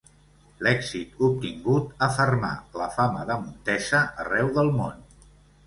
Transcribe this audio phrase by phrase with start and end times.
[0.67, 2.51] L'èxit obtingut afermà
[2.83, 5.01] la fama de Montesa arreu del món.